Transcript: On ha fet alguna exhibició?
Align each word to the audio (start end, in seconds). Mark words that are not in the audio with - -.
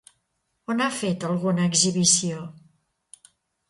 On 0.75 0.81
ha 0.85 0.87
fet 0.95 1.27
alguna 1.31 1.69
exhibició? 1.73 2.43